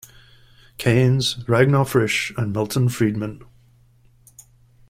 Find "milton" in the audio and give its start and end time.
2.51-2.89